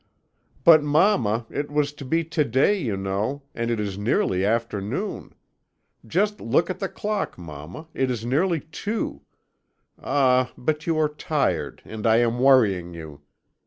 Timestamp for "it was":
1.51-1.93